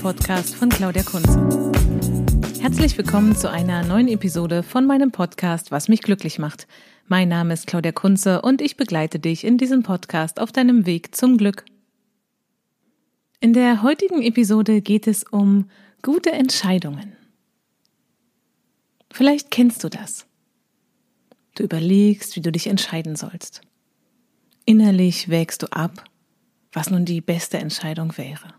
[0.00, 1.72] Podcast von Claudia Kunze.
[2.60, 6.68] Herzlich willkommen zu einer neuen Episode von meinem Podcast Was mich glücklich macht.
[7.06, 11.16] Mein Name ist Claudia Kunze und ich begleite dich in diesem Podcast auf deinem Weg
[11.16, 11.64] zum Glück.
[13.40, 15.68] In der heutigen Episode geht es um
[16.02, 17.16] gute Entscheidungen.
[19.12, 20.26] Vielleicht kennst du das.
[21.56, 23.62] Du überlegst, wie du dich entscheiden sollst.
[24.64, 26.04] Innerlich wägst du ab,
[26.72, 28.54] was nun die beste Entscheidung wäre.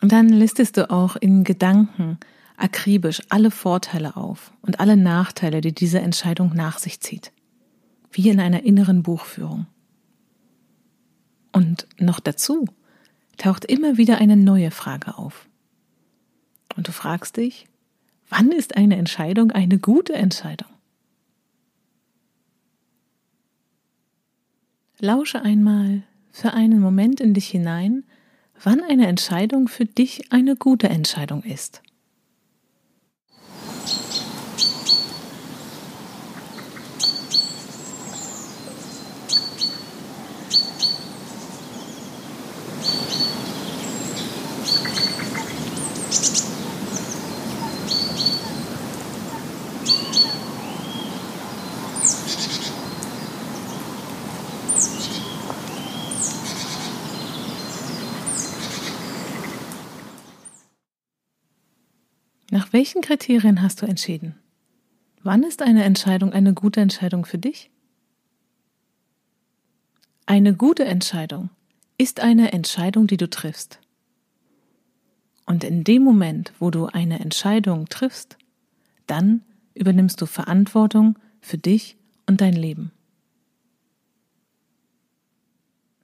[0.00, 2.18] Und dann listest du auch in Gedanken
[2.56, 7.32] akribisch alle Vorteile auf und alle Nachteile, die diese Entscheidung nach sich zieht.
[8.12, 9.66] Wie in einer inneren Buchführung.
[11.52, 12.66] Und noch dazu
[13.36, 15.48] taucht immer wieder eine neue Frage auf.
[16.76, 17.66] Und du fragst dich,
[18.28, 20.68] wann ist eine Entscheidung eine gute Entscheidung?
[24.98, 28.04] Lausche einmal für einen Moment in dich hinein,
[28.62, 31.82] wann eine Entscheidung für dich eine gute Entscheidung ist.
[62.70, 64.36] Welchen Kriterien hast du entschieden?
[65.22, 67.70] Wann ist eine Entscheidung eine gute Entscheidung für dich?
[70.24, 71.50] Eine gute Entscheidung
[71.98, 73.80] ist eine Entscheidung, die du triffst.
[75.46, 78.38] Und in dem Moment, wo du eine Entscheidung triffst,
[79.08, 79.42] dann
[79.74, 82.92] übernimmst du Verantwortung für dich und dein Leben.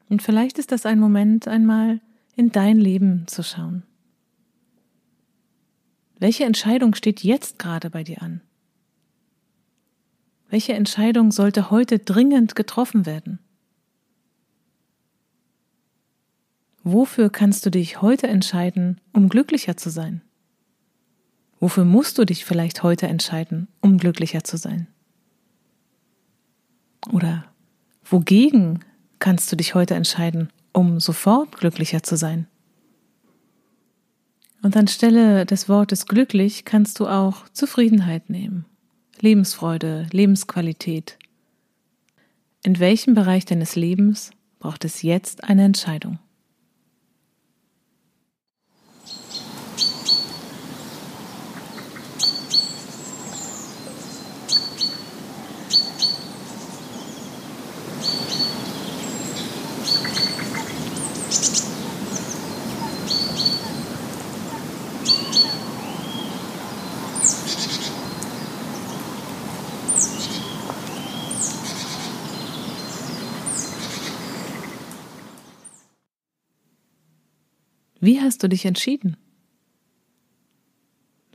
[0.08, 2.00] Und vielleicht ist das ein Moment, einmal
[2.34, 3.84] in dein Leben zu schauen.
[6.18, 8.40] Welche Entscheidung steht jetzt gerade bei dir an?
[10.48, 13.38] Welche Entscheidung sollte heute dringend getroffen werden?
[16.82, 20.22] Wofür kannst du dich heute entscheiden, um glücklicher zu sein?
[21.58, 24.86] Wofür musst du dich vielleicht heute entscheiden, um glücklicher zu sein?
[27.12, 27.44] Oder
[28.04, 28.84] wogegen
[29.18, 32.46] kannst du dich heute entscheiden, um sofort glücklicher zu sein?
[34.66, 38.64] Und anstelle des Wortes glücklich kannst du auch Zufriedenheit nehmen,
[39.20, 41.20] Lebensfreude, Lebensqualität.
[42.64, 46.18] In welchem Bereich deines Lebens braucht es jetzt eine Entscheidung?
[78.06, 79.16] Wie hast du dich entschieden?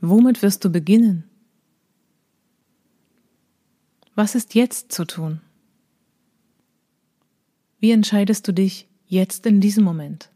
[0.00, 1.24] Womit wirst du beginnen?
[4.14, 5.42] Was ist jetzt zu tun?
[7.78, 10.30] Wie entscheidest du dich jetzt in diesem Moment?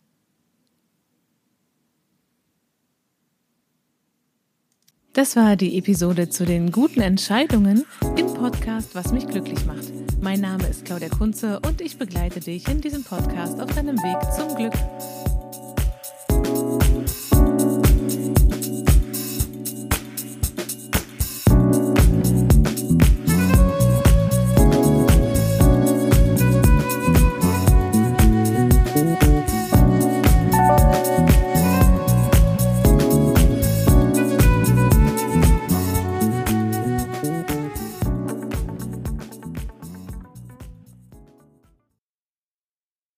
[5.15, 7.87] Das war die Episode zu den guten Entscheidungen
[8.19, 9.91] im Podcast Was mich glücklich macht.
[10.21, 14.19] Mein Name ist Claudia Kunze und ich begleite dich in diesem Podcast auf deinem Weg
[14.35, 14.75] zum Glück.